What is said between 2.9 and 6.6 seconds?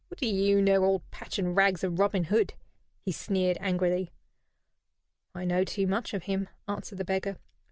he sneered, angrily. "I know too much of him,"